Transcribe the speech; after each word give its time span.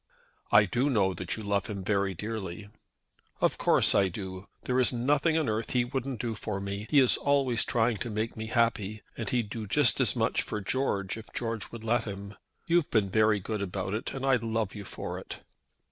"I 0.51 0.65
do 0.65 0.89
know 0.89 1.13
that 1.13 1.37
you 1.37 1.43
love 1.43 1.67
him 1.67 1.83
very 1.83 2.15
dearly." 2.15 2.67
"Of 3.39 3.59
course 3.59 3.93
I 3.93 4.07
do. 4.07 4.45
There 4.63 4.79
is 4.79 4.91
nothing 4.91 5.37
on 5.37 5.47
earth 5.47 5.69
he 5.73 5.85
wouldn't 5.85 6.19
do 6.19 6.33
for 6.33 6.59
me. 6.59 6.87
He 6.89 6.99
is 6.99 7.17
always 7.17 7.63
trying 7.63 7.97
to 7.97 8.09
make 8.09 8.35
me 8.35 8.47
happy. 8.47 9.03
And 9.15 9.29
he'd 9.29 9.51
do 9.51 9.67
just 9.67 10.01
as 10.01 10.15
much 10.15 10.41
for 10.41 10.59
George, 10.59 11.17
if 11.17 11.31
George 11.33 11.71
would 11.71 11.83
let 11.83 12.05
him. 12.05 12.33
You've 12.65 12.89
been 12.89 13.11
very 13.11 13.39
good 13.39 13.61
about 13.61 13.93
it, 13.93 14.11
and 14.11 14.25
I 14.25 14.37
love 14.37 14.73
you 14.73 14.85
for 14.85 15.19
it." 15.19 15.37